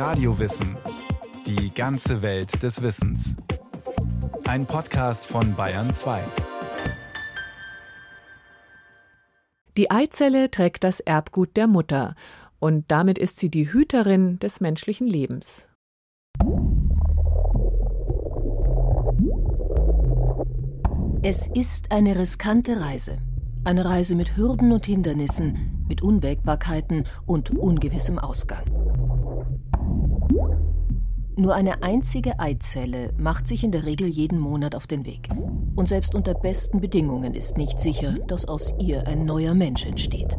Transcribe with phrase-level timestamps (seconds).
[0.00, 0.78] Radiowissen.
[1.46, 3.36] Die ganze Welt des Wissens.
[4.48, 6.22] Ein Podcast von Bayern 2.
[9.76, 12.14] Die Eizelle trägt das Erbgut der Mutter
[12.60, 15.68] und damit ist sie die Hüterin des menschlichen Lebens.
[21.22, 23.18] Es ist eine riskante Reise.
[23.64, 28.79] Eine Reise mit Hürden und Hindernissen, mit Unwägbarkeiten und ungewissem Ausgang.
[31.36, 35.28] Nur eine einzige Eizelle macht sich in der Regel jeden Monat auf den Weg.
[35.76, 40.36] Und selbst unter besten Bedingungen ist nicht sicher, dass aus ihr ein neuer Mensch entsteht.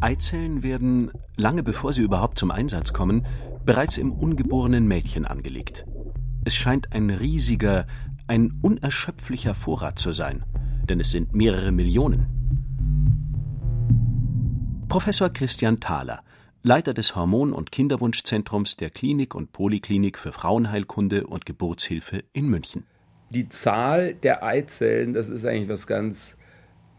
[0.00, 3.26] Eizellen werden, lange bevor sie überhaupt zum Einsatz kommen,
[3.64, 5.86] bereits im ungeborenen Mädchen angelegt.
[6.44, 7.86] Es scheint ein riesiger,
[8.26, 10.44] ein unerschöpflicher Vorrat zu sein,
[10.88, 12.26] denn es sind mehrere Millionen.
[14.88, 16.20] Professor Christian Thaler,
[16.66, 22.84] Leiter des Hormon- und Kinderwunschzentrums der Klinik und Poliklinik für Frauenheilkunde und Geburtshilfe in München.
[23.28, 26.38] Die Zahl der Eizellen, das ist eigentlich was ganz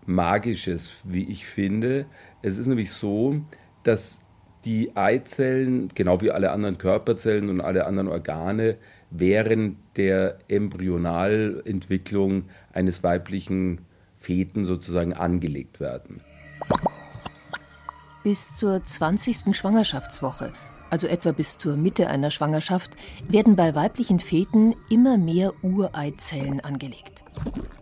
[0.06, 2.06] Magisches, wie ich finde.
[2.44, 3.42] Es ist nämlich so,
[3.82, 4.20] dass
[4.66, 8.78] die Eizellen, genau wie alle anderen Körperzellen und alle anderen Organe,
[9.10, 13.82] während der Embryonalentwicklung eines weiblichen
[14.20, 16.22] Feten sozusagen angelegt werden.
[18.26, 19.56] Bis zur 20.
[19.56, 20.52] Schwangerschaftswoche,
[20.90, 22.90] also etwa bis zur Mitte einer Schwangerschaft,
[23.30, 27.24] werden bei weiblichen Feten immer mehr Ureizellen angelegt.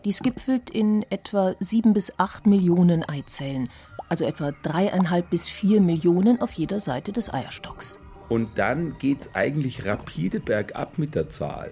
[0.03, 3.69] Dies gipfelt in etwa 7 bis 8 Millionen Eizellen,
[4.09, 7.97] also etwa dreieinhalb bis vier Millionen auf jeder Seite des Eierstocks.
[8.27, 11.71] Und dann geht es eigentlich rapide bergab mit der Zahl.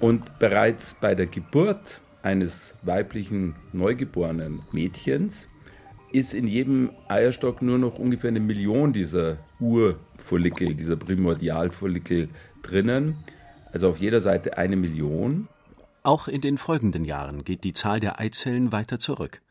[0.00, 5.49] Und bereits bei der Geburt eines weiblichen neugeborenen Mädchens
[6.12, 12.28] ist in jedem Eierstock nur noch ungefähr eine Million dieser Urfollikel, dieser Primordialfollikel
[12.62, 13.16] drinnen.
[13.72, 15.48] Also auf jeder Seite eine Million.
[16.02, 19.42] Auch in den folgenden Jahren geht die Zahl der Eizellen weiter zurück.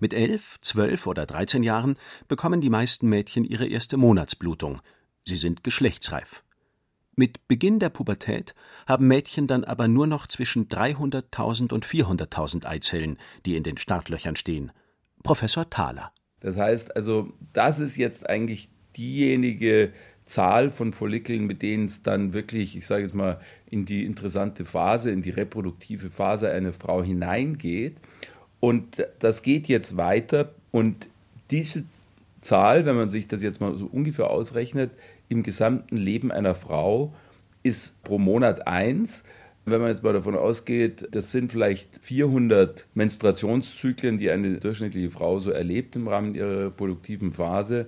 [0.00, 1.96] Mit elf, zwölf oder dreizehn Jahren
[2.28, 4.80] bekommen die meisten Mädchen ihre erste Monatsblutung,
[5.24, 6.42] sie sind geschlechtsreif.
[7.14, 8.54] Mit Beginn der Pubertät
[8.86, 13.16] haben Mädchen dann aber nur noch zwischen 300.000 und 400.000 Eizellen,
[13.46, 14.70] die in den Startlöchern stehen.
[15.26, 16.12] Professor Thaler.
[16.40, 19.92] Das heißt also, das ist jetzt eigentlich diejenige
[20.24, 24.64] Zahl von Follikeln, mit denen es dann wirklich, ich sage jetzt mal, in die interessante
[24.64, 27.96] Phase, in die reproduktive Phase einer Frau hineingeht.
[28.60, 30.52] Und das geht jetzt weiter.
[30.72, 31.08] Und
[31.50, 31.84] diese
[32.40, 34.90] Zahl, wenn man sich das jetzt mal so ungefähr ausrechnet,
[35.28, 37.12] im gesamten Leben einer Frau
[37.62, 39.24] ist pro Monat eins.
[39.68, 45.40] Wenn man jetzt mal davon ausgeht, das sind vielleicht 400 Menstruationszyklen, die eine durchschnittliche Frau
[45.40, 47.86] so erlebt im Rahmen ihrer produktiven Phase.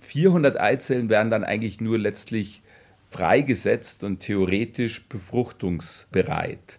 [0.00, 2.62] 400 Eizellen werden dann eigentlich nur letztlich
[3.10, 6.78] freigesetzt und theoretisch befruchtungsbereit.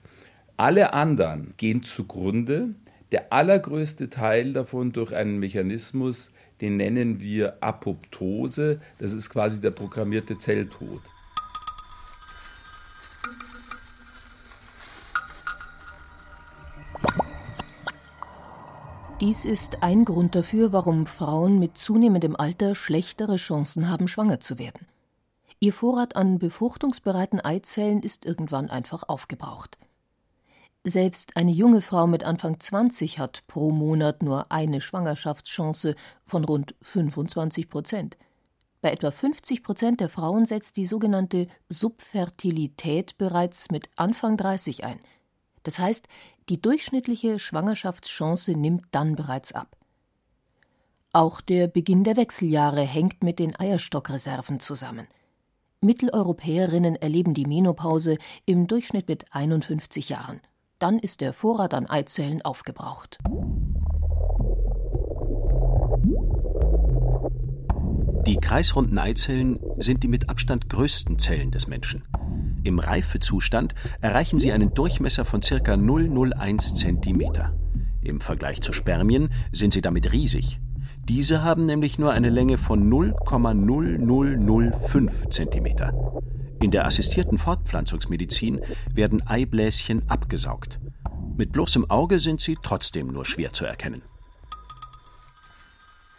[0.56, 2.70] Alle anderen gehen zugrunde.
[3.12, 8.80] Der allergrößte Teil davon durch einen Mechanismus, den nennen wir Apoptose.
[9.00, 11.02] Das ist quasi der programmierte Zelltod.
[19.22, 24.58] Dies ist ein Grund dafür, warum Frauen mit zunehmendem Alter schlechtere Chancen haben, schwanger zu
[24.58, 24.88] werden.
[25.60, 29.78] Ihr Vorrat an befruchtungsbereiten Eizellen ist irgendwann einfach aufgebraucht.
[30.86, 36.74] Selbst eine junge Frau mit Anfang 20 hat pro Monat nur eine Schwangerschaftschance von rund
[36.82, 38.18] 25 Prozent.
[38.80, 45.02] Bei etwa 50 Prozent der Frauen setzt die sogenannte Subfertilität bereits mit Anfang 30 ein.
[45.64, 46.08] Das heißt,
[46.50, 49.78] die durchschnittliche Schwangerschaftschance nimmt dann bereits ab.
[51.14, 55.08] Auch der Beginn der Wechseljahre hängt mit den Eierstockreserven zusammen.
[55.82, 60.42] Mitteleuropäerinnen erleben die Menopause im Durchschnitt mit 51 Jahren
[60.80, 63.20] dann ist der Vorrat an Eizellen aufgebraucht.
[68.26, 72.04] Die kreisrunden Eizellen sind die mit Abstand größten Zellen des Menschen.
[72.64, 75.76] Im Reifezustand erreichen sie einen Durchmesser von ca.
[75.76, 77.22] 001 cm.
[78.02, 80.60] Im Vergleich zu Spermien sind sie damit riesig.
[81.08, 85.68] Diese haben nämlich nur eine Länge von 0,0005 cm.
[86.62, 88.60] In der assistierten Fortpflanzungsmedizin
[88.94, 90.82] werden Eibläschen abgesaugt.
[91.38, 94.02] Mit bloßem Auge sind sie trotzdem nur schwer zu erkennen.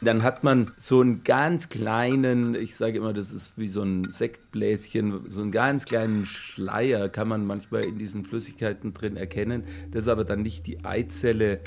[0.03, 4.05] Dann hat man so einen ganz kleinen, ich sage immer, das ist wie so ein
[4.11, 9.65] Sektbläschen, so einen ganz kleinen Schleier kann man manchmal in diesen Flüssigkeiten drin erkennen.
[9.91, 11.61] Das ist aber dann nicht die Eizelle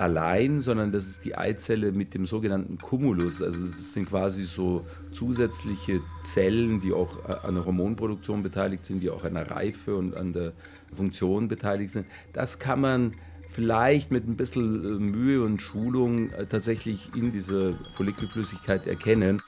[0.00, 3.40] allein, sondern das ist die Eizelle mit dem sogenannten Cumulus.
[3.40, 9.10] Also es sind quasi so zusätzliche Zellen, die auch an der Hormonproduktion beteiligt sind, die
[9.10, 10.54] auch an der Reife und an der
[10.92, 12.06] Funktion beteiligt sind.
[12.32, 13.12] Das kann man
[13.52, 19.42] vielleicht mit ein bisschen äh, Mühe und Schulung äh, tatsächlich in dieser Follikelflüssigkeit erkennen.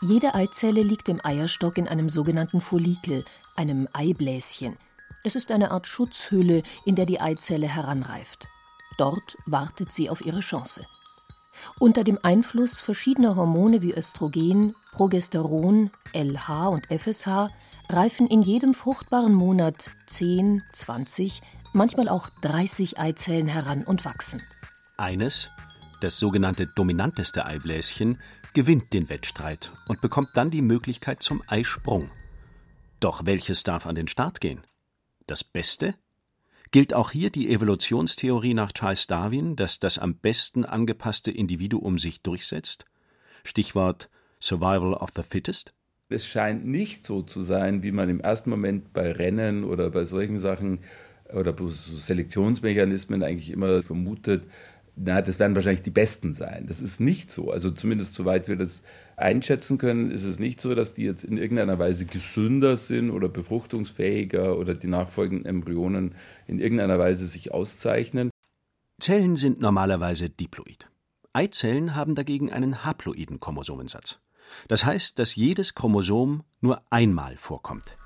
[0.00, 3.24] Jede Eizelle liegt im Eierstock in einem sogenannten Follikel,
[3.56, 4.76] einem Eibläschen.
[5.24, 8.46] Es ist eine Art Schutzhülle, in der die Eizelle heranreift.
[8.96, 10.86] Dort wartet sie auf ihre Chance.
[11.78, 17.50] Unter dem Einfluss verschiedener Hormone wie Östrogen, Progesteron, LH und FSH
[17.88, 21.42] reifen in jedem fruchtbaren Monat 10, 20,
[21.72, 24.42] manchmal auch 30 Eizellen heran und wachsen.
[24.96, 25.50] Eines,
[26.00, 28.18] das sogenannte dominanteste Eibläschen,
[28.52, 32.10] gewinnt den Wettstreit und bekommt dann die Möglichkeit zum Eisprung.
[33.00, 34.62] Doch welches darf an den Start gehen?
[35.26, 35.94] Das Beste?
[36.70, 42.22] Gilt auch hier die Evolutionstheorie nach Charles Darwin, dass das am besten angepasste Individuum sich
[42.22, 42.84] durchsetzt?
[43.44, 44.10] Stichwort
[44.40, 45.72] Survival of the Fittest?
[46.10, 50.04] Es scheint nicht so zu sein, wie man im ersten Moment bei Rennen oder bei
[50.04, 50.80] solchen Sachen
[51.32, 54.44] oder so Selektionsmechanismen eigentlich immer vermutet,
[55.00, 56.66] na, das werden wahrscheinlich die Besten sein.
[56.66, 57.52] Das ist nicht so.
[57.52, 58.82] Also zumindest soweit wir das
[59.16, 63.28] einschätzen können, ist es nicht so, dass die jetzt in irgendeiner Weise gesünder sind oder
[63.28, 66.14] befruchtungsfähiger oder die nachfolgenden Embryonen
[66.46, 68.30] in irgendeiner Weise sich auszeichnen.
[69.00, 70.88] Zellen sind normalerweise diploid.
[71.32, 74.18] Eizellen haben dagegen einen haploiden Chromosomensatz.
[74.68, 77.96] Das heißt, dass jedes Chromosom nur einmal vorkommt.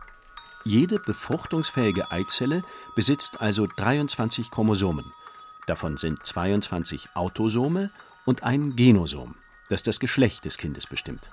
[0.64, 2.62] Jede befruchtungsfähige Eizelle
[2.94, 5.04] besitzt also 23 Chromosomen
[5.66, 7.90] Davon sind 22 Autosome
[8.26, 9.36] und ein Genosom,
[9.68, 11.30] das das Geschlecht des Kindes bestimmt.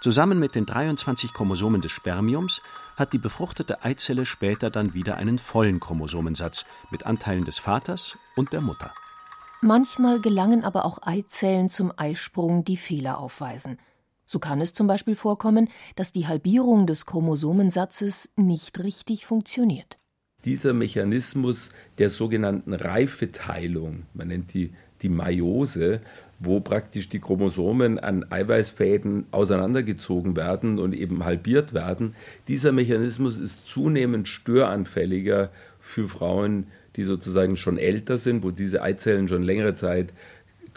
[0.00, 2.62] Zusammen mit den 23 Chromosomen des Spermiums
[2.96, 8.54] hat die befruchtete Eizelle später dann wieder einen vollen Chromosomensatz mit Anteilen des Vaters und
[8.54, 8.94] der Mutter.
[9.60, 13.78] Manchmal gelangen aber auch Eizellen zum Eisprung, die Fehler aufweisen.
[14.30, 19.98] So kann es zum Beispiel vorkommen, dass die Halbierung des Chromosomensatzes nicht richtig funktioniert
[20.46, 24.72] dieser Mechanismus der sogenannten Reifeteilung, man nennt die
[25.02, 26.00] die Meiose,
[26.38, 32.14] wo praktisch die Chromosomen an Eiweißfäden auseinandergezogen werden und eben halbiert werden.
[32.48, 35.50] Dieser Mechanismus ist zunehmend störanfälliger
[35.80, 36.66] für Frauen,
[36.96, 40.12] die sozusagen schon älter sind, wo diese Eizellen schon längere Zeit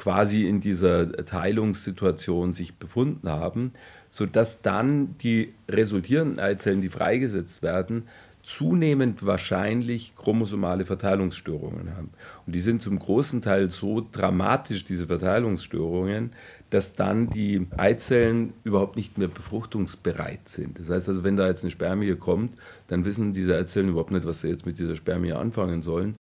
[0.04, 3.72] quasi in dieser Teilungssituation sich befunden haben,
[4.10, 8.04] sodass dann die resultierenden Eizellen, die freigesetzt werden,
[8.44, 12.10] zunehmend wahrscheinlich chromosomale Verteilungsstörungen haben.
[12.46, 16.34] Und die sind zum großen Teil so dramatisch, diese Verteilungsstörungen,
[16.70, 20.80] dass dann die Eizellen überhaupt nicht mehr befruchtungsbereit sind.
[20.80, 22.58] Das heißt also, wenn da jetzt eine Spermie kommt,
[22.88, 26.18] dann wissen diese Eizellen überhaupt nicht, was sie jetzt mit dieser Spermie anfangen sollen.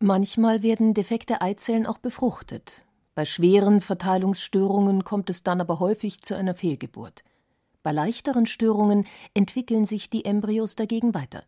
[0.00, 2.84] Manchmal werden defekte Eizellen auch befruchtet.
[3.18, 7.24] Bei schweren Verteilungsstörungen kommt es dann aber häufig zu einer Fehlgeburt.
[7.82, 11.42] Bei leichteren Störungen entwickeln sich die Embryos dagegen weiter.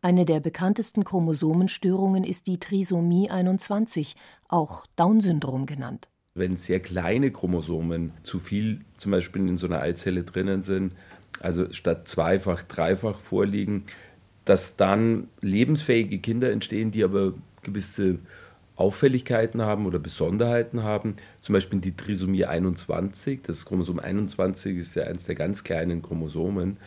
[0.00, 4.16] Eine der bekanntesten Chromosomenstörungen ist die Trisomie 21,
[4.48, 6.08] auch Down-Syndrom genannt.
[6.32, 10.94] Wenn sehr kleine Chromosomen zu viel zum Beispiel in so einer Eizelle drinnen sind,
[11.40, 13.84] also statt zweifach, dreifach vorliegen,
[14.46, 18.18] dass dann lebensfähige Kinder entstehen, die aber gewisse
[18.82, 21.14] Auffälligkeiten haben oder Besonderheiten haben.
[21.40, 26.78] Zum Beispiel die Trisomie 21, das Chromosom 21 ist ja eines der ganz kleinen Chromosomen.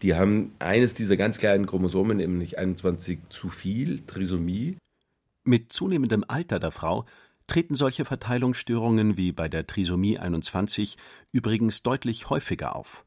[0.00, 4.78] Die haben eines dieser ganz kleinen Chromosomen, nämlich 21 zu viel, Trisomie.
[5.44, 7.04] Mit zunehmendem Alter der Frau
[7.46, 10.96] treten solche Verteilungsstörungen wie bei der Trisomie 21
[11.32, 13.04] übrigens deutlich häufiger auf.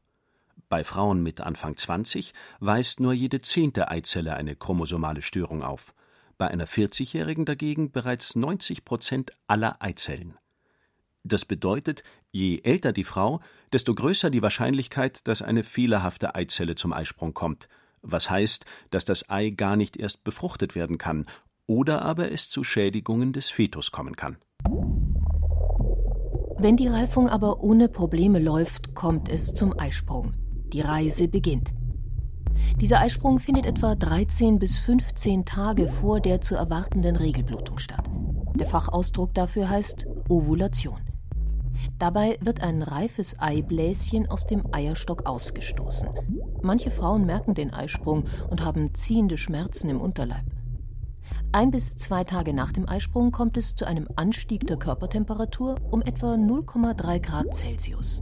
[0.68, 5.95] Bei Frauen mit Anfang 20 weist nur jede zehnte Eizelle eine chromosomale Störung auf
[6.38, 10.36] bei einer 40-Jährigen dagegen bereits 90 Prozent aller Eizellen.
[11.24, 13.40] Das bedeutet, je älter die Frau,
[13.72, 17.68] desto größer die Wahrscheinlichkeit, dass eine fehlerhafte Eizelle zum Eisprung kommt,
[18.02, 21.26] was heißt, dass das Ei gar nicht erst befruchtet werden kann
[21.66, 24.36] oder aber es zu Schädigungen des Fetus kommen kann.
[26.58, 30.32] Wenn die Reifung aber ohne Probleme läuft, kommt es zum Eisprung.
[30.72, 31.72] Die Reise beginnt.
[32.80, 38.08] Dieser Eisprung findet etwa 13 bis 15 Tage vor der zu erwartenden Regelblutung statt.
[38.54, 41.00] Der Fachausdruck dafür heißt Ovulation.
[41.98, 46.08] Dabei wird ein reifes Eibläschen aus dem Eierstock ausgestoßen.
[46.62, 50.44] Manche Frauen merken den Eisprung und haben ziehende Schmerzen im Unterleib.
[51.52, 56.02] Ein bis zwei Tage nach dem Eisprung kommt es zu einem Anstieg der Körpertemperatur um
[56.02, 58.20] etwa 0,3 Grad Celsius.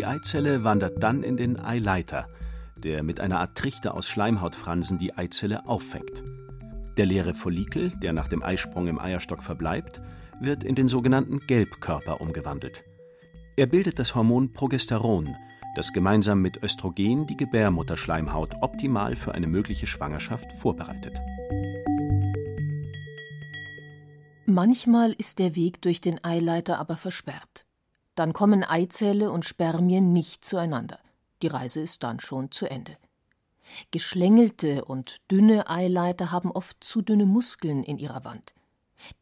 [0.00, 2.26] Die Eizelle wandert dann in den Eileiter,
[2.78, 6.24] der mit einer Art Trichter aus Schleimhautfransen die Eizelle auffängt.
[6.96, 10.00] Der leere Follikel, der nach dem Eisprung im Eierstock verbleibt,
[10.40, 12.82] wird in den sogenannten Gelbkörper umgewandelt.
[13.58, 15.36] Er bildet das Hormon Progesteron,
[15.76, 21.20] das gemeinsam mit Östrogen die Gebärmutterschleimhaut optimal für eine mögliche Schwangerschaft vorbereitet.
[24.46, 27.66] Manchmal ist der Weg durch den Eileiter aber versperrt.
[28.14, 30.98] Dann kommen Eizelle und Spermien nicht zueinander.
[31.42, 32.96] Die Reise ist dann schon zu Ende.
[33.90, 38.52] Geschlängelte und dünne Eileiter haben oft zu dünne Muskeln in ihrer Wand.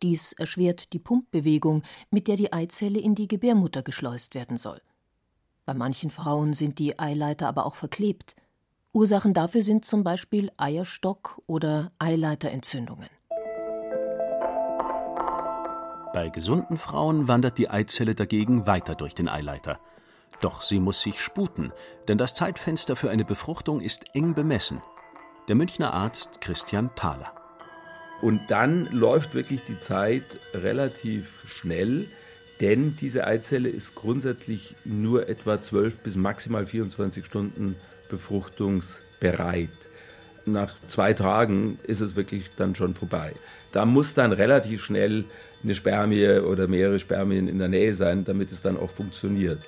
[0.02, 4.80] Dies erschwert die Pumpbewegung, mit der die Eizelle in die Gebärmutter geschleust werden soll.
[5.64, 8.34] Bei manchen Frauen sind die Eileiter aber auch verklebt.
[8.92, 13.10] Ursachen dafür sind zum Beispiel Eierstock- oder Eileiterentzündungen.
[16.12, 19.78] Bei gesunden Frauen wandert die Eizelle dagegen weiter durch den Eileiter.
[20.40, 21.72] Doch sie muss sich sputen,
[22.06, 24.80] denn das Zeitfenster für eine Befruchtung ist eng bemessen.
[25.48, 27.32] Der Münchner Arzt Christian Thaler.
[28.22, 30.24] Und dann läuft wirklich die Zeit
[30.54, 32.08] relativ schnell.
[32.60, 37.76] Denn diese Eizelle ist grundsätzlich nur etwa 12 bis maximal 24 Stunden
[38.08, 39.68] befruchtungsbereit.
[40.52, 43.32] Nach zwei Tagen ist es wirklich dann schon vorbei.
[43.72, 45.24] Da muss dann relativ schnell
[45.62, 49.60] eine Spermie oder mehrere Spermien in der Nähe sein, damit es dann auch funktioniert.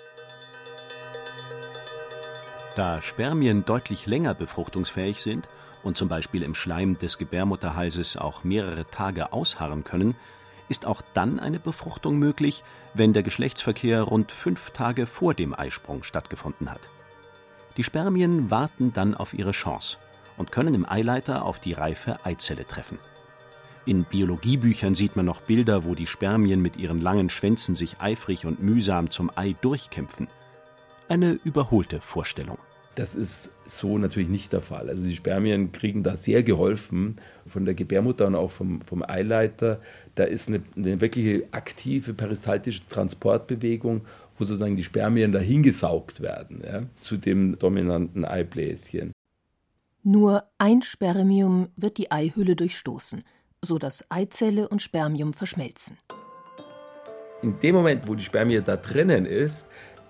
[2.77, 5.49] Da Spermien deutlich länger befruchtungsfähig sind
[5.83, 10.15] und zum Beispiel im Schleim des Gebärmutterhalses auch mehrere Tage ausharren können,
[10.69, 12.63] ist auch dann eine Befruchtung möglich,
[12.95, 16.81] wenn der Geschlechtsverkehr rund fünf Tage vor dem Eisprung stattgefunden hat.
[17.77, 19.99] Die Spermien warten dann auf ihre Chance
[20.41, 22.99] und können im Eileiter auf die reife Eizelle treffen.
[23.85, 28.47] In Biologiebüchern sieht man noch Bilder, wo die Spermien mit ihren langen Schwänzen sich eifrig
[28.47, 30.29] und mühsam zum Ei durchkämpfen.
[31.11, 32.57] Eine überholte Vorstellung.
[32.95, 34.89] Das ist so natürlich nicht der Fall.
[34.89, 37.17] Also die Spermien kriegen da sehr geholfen
[37.47, 39.81] von der Gebärmutter und auch vom, vom Eileiter.
[40.15, 44.07] Da ist eine, eine wirkliche aktive peristaltische Transportbewegung,
[44.39, 49.13] wo sozusagen die Spermien dahin gesaugt werden ja, zu dem dominanten Eibläschen.
[50.03, 53.23] Nur ein Spermium wird die Eihülle durchstoßen,
[53.61, 55.99] sodass Eizelle und Spermium verschmelzen.
[57.43, 59.69] In dem Moment, wo die Spermie da drinnen ist,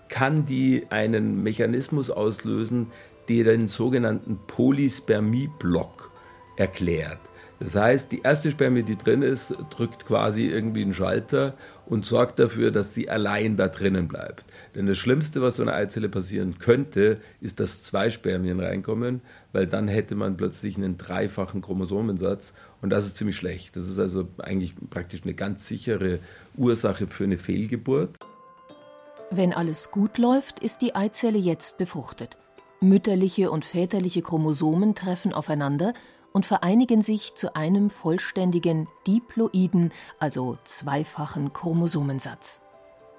[0.09, 2.93] kann die einen Mechanismus auslösen,
[3.29, 6.13] der den sogenannten Polyspermie-Block
[6.57, 7.21] erklärt.
[7.61, 11.55] Das heißt, die erste Spermie, die drin ist, drückt quasi irgendwie einen Schalter
[11.85, 14.45] und sorgt dafür, dass sie allein da drinnen bleibt.
[14.75, 19.21] Denn das Schlimmste, was so einer Eizelle passieren könnte, ist, dass zwei Spermien reinkommen,
[19.53, 22.53] weil dann hätte man plötzlich einen dreifachen Chromosomensatz
[22.83, 23.77] und das ist ziemlich schlecht.
[23.77, 26.21] Das ist also eigentlich praktisch eine ganz sichere
[26.57, 28.19] Ursache für eine Fehlgeburt.
[29.31, 32.37] Wenn alles gut läuft, ist die Eizelle jetzt befruchtet.
[32.81, 35.93] Mütterliche und väterliche Chromosomen treffen aufeinander
[36.33, 42.61] und vereinigen sich zu einem vollständigen diploiden, also zweifachen Chromosomensatz.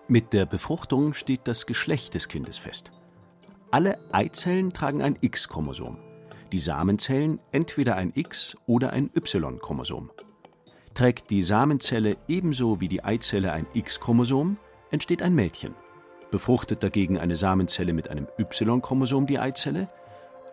[0.07, 2.91] Mit der Befruchtung steht das Geschlecht des Kindes fest.
[3.69, 5.97] Alle Eizellen tragen ein X-Chromosom,
[6.51, 10.11] die Samenzellen entweder ein X- oder ein Y-Chromosom.
[10.93, 14.57] Trägt die Samenzelle ebenso wie die Eizelle ein X-Chromosom,
[14.91, 15.73] entsteht ein Mädchen.
[16.31, 19.89] Befruchtet dagegen eine Samenzelle mit einem Y-Chromosom die Eizelle,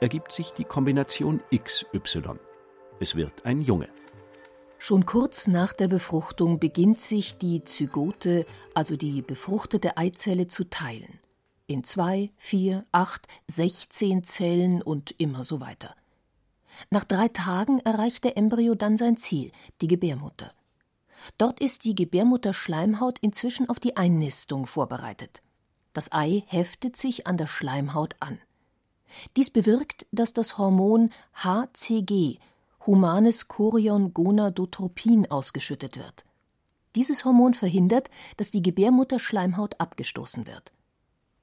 [0.00, 2.38] ergibt sich die Kombination XY.
[3.00, 3.88] Es wird ein Junge.
[4.78, 11.18] Schon kurz nach der Befruchtung beginnt sich die Zygote, also die befruchtete Eizelle, zu teilen.
[11.70, 15.94] In zwei, vier, acht, sechzehn Zellen und immer so weiter.
[16.88, 20.54] Nach drei Tagen erreicht der Embryo dann sein Ziel, die Gebärmutter.
[21.36, 25.42] Dort ist die Gebärmutterschleimhaut inzwischen auf die Einnistung vorbereitet.
[25.92, 28.38] Das Ei heftet sich an der Schleimhaut an.
[29.36, 32.38] Dies bewirkt, dass das Hormon HCG,
[32.86, 36.24] humanes Chorion Gonadotropin, ausgeschüttet wird.
[36.94, 38.08] Dieses Hormon verhindert,
[38.38, 40.72] dass die Gebärmutterschleimhaut abgestoßen wird.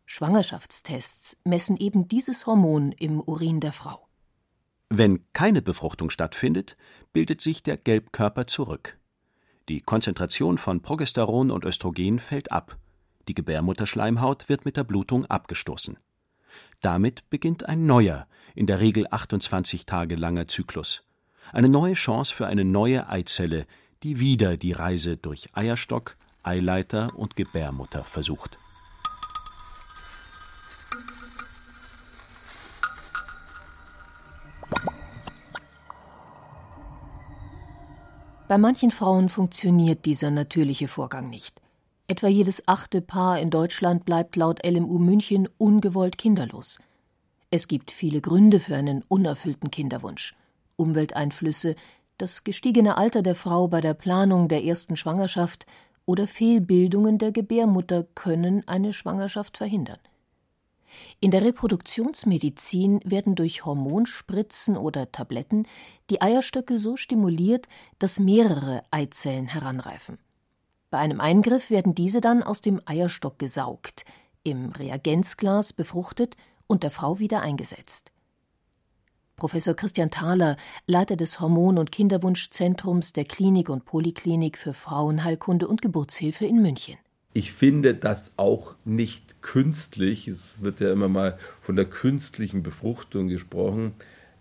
[0.06, 4.08] Schwangerschaftstests messen eben dieses Hormon im Urin der Frau.
[4.90, 6.78] Wenn keine Befruchtung stattfindet,
[7.12, 9.00] bildet sich der Gelbkörper zurück.
[9.68, 12.78] Die Konzentration von Progesteron und Östrogen fällt ab
[13.28, 15.98] die Gebärmutterschleimhaut wird mit der Blutung abgestoßen.
[16.82, 21.04] Damit beginnt ein neuer, in der Regel 28 Tage langer Zyklus.
[21.52, 23.66] Eine neue Chance für eine neue Eizelle,
[24.04, 28.58] die wieder die Reise durch Eierstock, Eileiter und Gebärmutter versucht.
[38.48, 41.64] Bei manchen Frauen funktioniert dieser natürliche Vorgang nicht.
[42.08, 46.78] Etwa jedes achte Paar in Deutschland bleibt laut LMU München ungewollt kinderlos.
[47.50, 50.36] Es gibt viele Gründe für einen unerfüllten Kinderwunsch.
[50.76, 51.76] Umwelteinflüsse,
[52.20, 55.66] das gestiegene Alter der Frau bei der Planung der ersten Schwangerschaft
[56.06, 59.98] oder Fehlbildungen der Gebärmutter können eine Schwangerschaft verhindern.
[61.20, 65.68] In der Reproduktionsmedizin werden durch Hormonspritzen oder Tabletten
[66.10, 67.68] die Eierstöcke so stimuliert,
[68.00, 70.18] dass mehrere Eizellen heranreifen.
[70.90, 74.06] Bei einem Eingriff werden diese dann aus dem Eierstock gesaugt,
[74.44, 76.38] im Reagenzglas befruchtet
[76.68, 78.12] und der Frau wieder eingesetzt.
[79.36, 85.82] Professor Christian Thaler, Leiter des Hormon- und Kinderwunschzentrums der Klinik und Poliklinik für Frauenheilkunde und
[85.82, 86.98] Geburtshilfe in München.
[87.38, 90.30] Ich finde das auch nicht künstlich.
[90.30, 93.92] Es wird ja immer mal von der künstlichen Befruchtung gesprochen.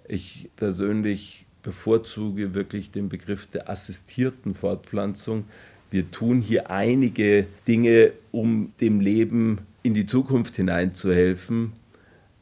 [0.07, 5.47] Ich persönlich bevorzuge wirklich den Begriff der assistierten Fortpflanzung.
[5.91, 11.73] Wir tun hier einige Dinge, um dem Leben in die Zukunft hineinzuhelfen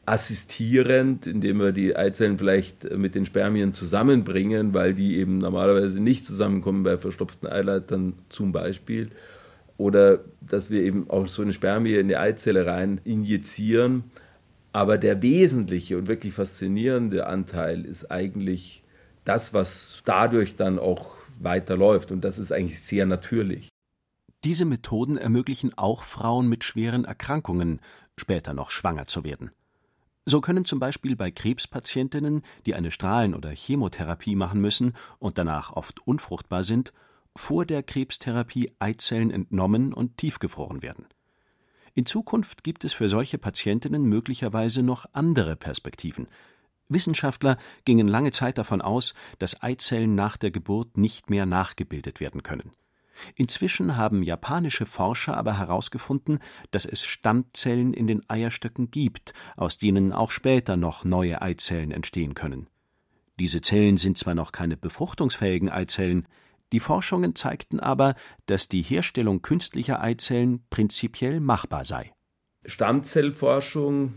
[0.05, 6.25] assistierend, indem wir die Eizellen vielleicht mit den Spermien zusammenbringen, weil die eben normalerweise nicht
[6.25, 9.09] zusammenkommen bei verstopften Eileitern zum Beispiel.
[9.77, 14.05] Oder dass wir eben auch so eine Spermie in die Eizelle rein injizieren.
[14.71, 18.83] Aber der wesentliche und wirklich faszinierende Anteil ist eigentlich
[19.25, 22.11] das, was dadurch dann auch weiterläuft.
[22.11, 23.69] Und das ist eigentlich sehr natürlich.
[24.43, 27.79] Diese Methoden ermöglichen auch Frauen mit schweren Erkrankungen,
[28.17, 29.51] später noch schwanger zu werden.
[30.25, 35.73] So können zum Beispiel bei Krebspatientinnen, die eine Strahlen oder Chemotherapie machen müssen und danach
[35.73, 36.93] oft unfruchtbar sind,
[37.35, 41.05] vor der Krebstherapie Eizellen entnommen und tiefgefroren werden.
[41.95, 46.27] In Zukunft gibt es für solche Patientinnen möglicherweise noch andere Perspektiven.
[46.89, 52.43] Wissenschaftler gingen lange Zeit davon aus, dass Eizellen nach der Geburt nicht mehr nachgebildet werden
[52.43, 52.71] können
[53.35, 56.39] Inzwischen haben japanische Forscher aber herausgefunden,
[56.71, 62.33] dass es Stammzellen in den Eierstöcken gibt, aus denen auch später noch neue Eizellen entstehen
[62.33, 62.67] können.
[63.39, 66.27] Diese Zellen sind zwar noch keine befruchtungsfähigen Eizellen,
[66.73, 68.15] die Forschungen zeigten aber,
[68.47, 72.11] dass die Herstellung künstlicher Eizellen prinzipiell machbar sei.
[72.65, 74.15] Stammzellforschung,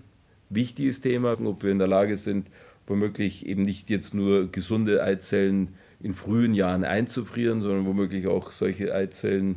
[0.48, 2.48] wichtiges Thema, ob wir in der Lage sind,
[2.86, 8.94] womöglich eben nicht jetzt nur gesunde Eizellen in frühen Jahren einzufrieren, sondern womöglich auch solche
[8.94, 9.56] Eizellen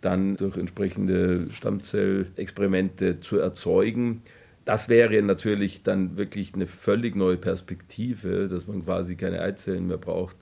[0.00, 4.22] dann durch entsprechende Stammzellexperimente zu erzeugen.
[4.64, 9.98] Das wäre natürlich dann wirklich eine völlig neue Perspektive, dass man quasi keine Eizellen mehr
[9.98, 10.36] braucht,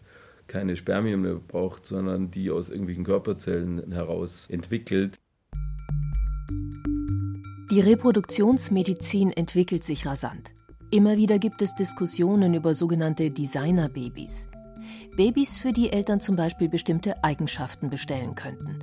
[0.48, 5.20] keine Spermien mehr braucht, sondern die aus irgendwelchen Körperzellen heraus entwickelt.
[7.70, 10.52] Die Reproduktionsmedizin entwickelt sich rasant.
[10.90, 14.48] Immer wieder gibt es Diskussionen über sogenannte Designerbabys.
[15.16, 18.78] Babys, für die Eltern zum Beispiel bestimmte Eigenschaften bestellen könnten.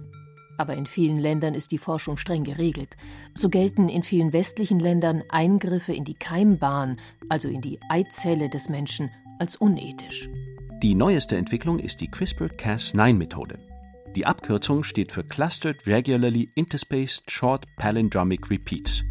[0.57, 2.95] Aber in vielen Ländern ist die Forschung streng geregelt.
[3.33, 6.97] So gelten in vielen westlichen Ländern Eingriffe in die Keimbahn,
[7.27, 10.29] also in die Eizelle des Menschen, als unethisch.
[10.81, 13.57] Die neueste Entwicklung ist die CRISPR-Cas9-Methode.
[14.13, 19.01] Die Abkürzung steht für Clustered Regularly Interspaced Short Palindromic Repeats.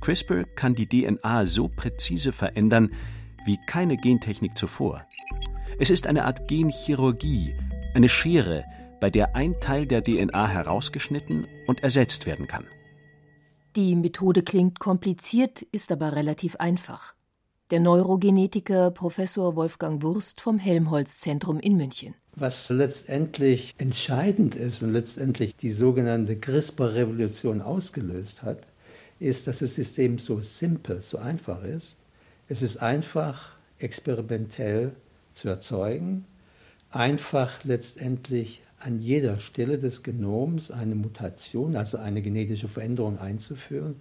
[0.00, 2.90] CRISPR kann die DNA so präzise verändern
[3.44, 5.04] wie keine Gentechnik zuvor.
[5.78, 7.54] Es ist eine Art Genchirurgie,
[7.94, 8.64] eine Schere,
[8.98, 12.66] bei der ein Teil der DNA herausgeschnitten und ersetzt werden kann.
[13.76, 17.15] Die Methode klingt kompliziert, ist aber relativ einfach.
[17.72, 22.14] Der Neurogenetiker Professor Wolfgang Wurst vom Helmholtz-Zentrum in München.
[22.36, 28.68] Was letztendlich entscheidend ist und letztendlich die sogenannte CRISPR-Revolution ausgelöst hat,
[29.18, 31.98] ist, dass das System so simpel, so einfach ist.
[32.48, 34.92] Es ist einfach experimentell
[35.32, 36.24] zu erzeugen,
[36.92, 43.96] einfach letztendlich an jeder Stelle des Genoms eine Mutation, also eine genetische Veränderung einzuführen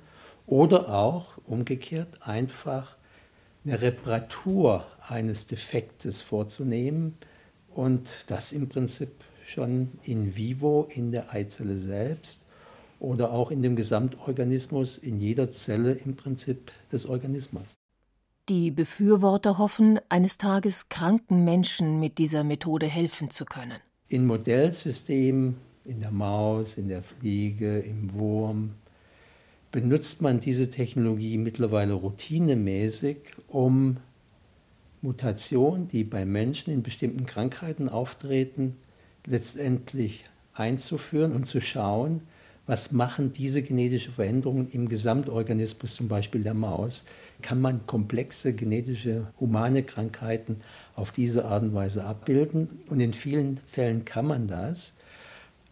[0.45, 2.95] oder auch umgekehrt einfach
[3.65, 7.17] eine Reparatur eines Defektes vorzunehmen
[7.69, 9.09] und das im Prinzip
[9.47, 12.43] schon in vivo in der Eizelle selbst
[12.99, 17.75] oder auch in dem Gesamtorganismus, in jeder Zelle im Prinzip des Organismus.
[18.47, 23.79] Die Befürworter hoffen, eines Tages kranken Menschen mit dieser Methode helfen zu können.
[24.07, 28.75] In Modellsystemen, in der Maus, in der Fliege, im Wurm,
[29.75, 33.17] benutzt man diese Technologie mittlerweile routinemäßig,
[33.49, 33.97] um
[35.01, 38.77] Mutationen, die bei Menschen in bestimmten Krankheiten auftreten,
[39.25, 42.21] letztendlich einzuführen und zu schauen,
[42.65, 47.03] was machen diese genetischen Veränderungen im Gesamtorganismus, zum Beispiel der Maus,
[47.41, 50.61] kann man komplexe genetische humane Krankheiten
[50.95, 52.79] auf diese Art und Weise abbilden.
[52.87, 54.93] Und in vielen Fällen kann man das.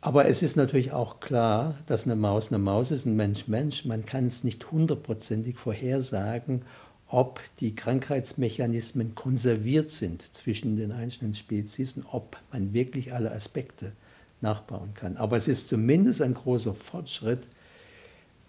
[0.03, 3.85] Aber es ist natürlich auch klar, dass eine Maus eine Maus ist, ein Mensch Mensch.
[3.85, 6.63] Man kann es nicht hundertprozentig vorhersagen,
[7.07, 13.93] ob die Krankheitsmechanismen konserviert sind zwischen den einzelnen Spezies ob man wirklich alle Aspekte
[14.41, 15.15] nachbauen kann.
[15.15, 17.47] Aber es ist zumindest ein großer Fortschritt,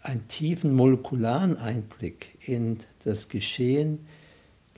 [0.03, 4.01] einen tiefen molekularen Einblick in das Geschehen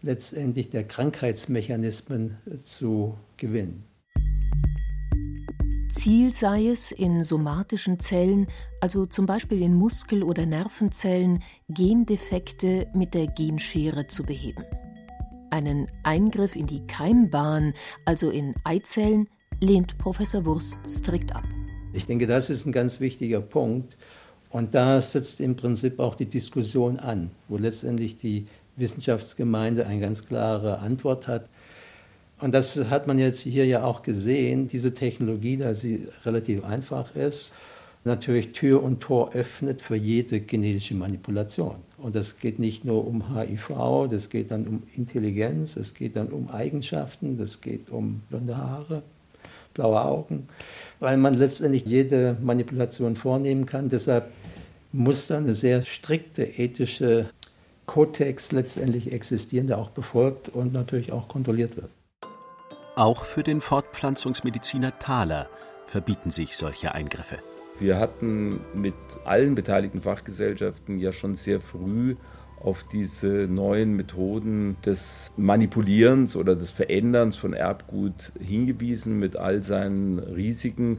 [0.03, 3.96] letztendlich der Krankheitsmechanismen zu gewinnen.
[5.97, 8.49] Ziel sei es, in somatischen Zellen,
[8.83, 14.63] also zum Beispiel in Muskel- oder Nervenzellen, Gendefekte mit der Genschere zu beheben.
[15.51, 17.73] Einen Eingriff in die Keimbahn,
[18.05, 19.27] also in Eizellen,
[19.61, 21.45] lehnt Professor Wurst strikt ab.
[21.95, 23.97] Ich denke, das ist ein ganz wichtiger Punkt.
[24.51, 30.27] Und da setzt im Prinzip auch die Diskussion an, wo letztendlich die Wissenschaftsgemeinde eine ganz
[30.27, 31.49] klare Antwort hat.
[32.39, 37.15] Und das hat man jetzt hier ja auch gesehen, diese Technologie, da sie relativ einfach
[37.17, 37.55] ist,
[38.05, 41.77] natürlich Tür und Tor öffnet für jede genetische Manipulation.
[41.99, 46.29] Und das geht nicht nur um HIV, das geht dann um Intelligenz, es geht dann
[46.29, 49.03] um Eigenschaften, das geht um blonde Haare,
[49.75, 50.49] blaue Augen,
[51.01, 53.89] weil man letztendlich jede Manipulation vornehmen kann.
[53.89, 54.31] Deshalb
[54.93, 57.31] muss da eine sehr strikte ethische
[57.87, 61.91] Kodex letztendlich existieren, der auch befolgt und natürlich auch kontrolliert wird.
[62.99, 65.51] Auch für den Fortpflanzungsmediziner Thaler
[65.87, 67.37] verbieten sich solche Eingriffe.
[67.79, 68.95] Wir hatten mit
[69.27, 72.17] allen beteiligten Fachgesellschaften ja schon sehr früh
[72.59, 80.19] auf diese neuen Methoden des Manipulierens oder des Veränderns von Erbgut hingewiesen mit all seinen
[80.19, 80.97] Risiken.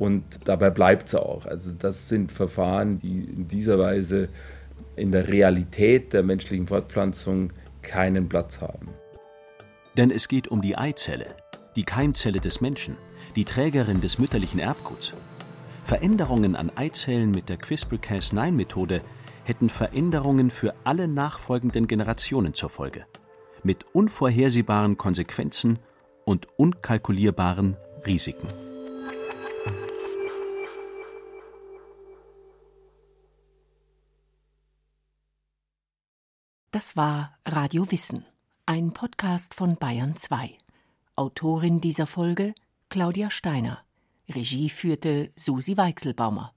[0.00, 1.46] Und dabei bleibt es auch.
[1.46, 4.30] Also das sind Verfahren, die in dieser Weise
[4.96, 8.88] in der Realität der menschlichen Fortpflanzung keinen Platz haben.
[10.00, 11.36] Denn es geht um die Eizelle,
[11.76, 12.96] die Keimzelle des Menschen,
[13.36, 15.12] die Trägerin des mütterlichen Erbguts.
[15.84, 19.02] Veränderungen an Eizellen mit der CRISPR-Cas9-Methode
[19.44, 23.04] hätten Veränderungen für alle nachfolgenden Generationen zur Folge,
[23.62, 25.78] mit unvorhersehbaren Konsequenzen
[26.24, 28.48] und unkalkulierbaren Risiken.
[36.70, 38.24] Das war Radio Wissen,
[38.70, 40.56] ein Podcast von Bayern 2.
[41.16, 42.54] Autorin dieser Folge
[42.88, 43.80] Claudia Steiner.
[44.28, 46.54] Regie führte Susi Weichselbaumer.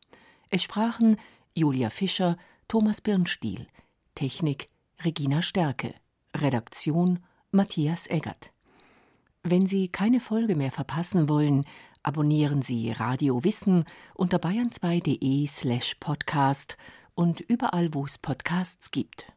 [0.52, 1.18] Es sprachen
[1.56, 3.66] Julia Fischer, Thomas Birnstiel,
[4.14, 4.70] Technik
[5.04, 5.96] Regina Stärke,
[6.38, 7.18] Redaktion
[7.50, 8.52] Matthias Eggert.
[9.42, 11.66] Wenn Sie keine Folge mehr verpassen wollen,
[12.04, 16.78] abonnieren Sie Radio Wissen unter bayern2.de slash podcast
[17.16, 19.33] und überall, wo es Podcasts gibt.